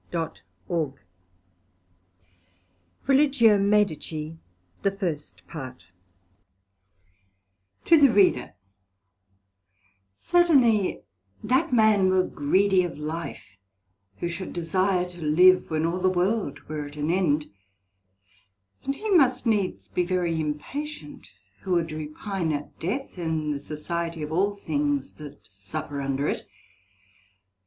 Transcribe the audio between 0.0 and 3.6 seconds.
T. B. Norwich, March 3,